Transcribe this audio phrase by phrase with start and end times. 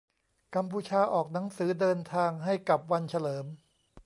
[0.55, 3.45] กัมพูชาออกหนังสือเดินทางให้กับวันเฉลิม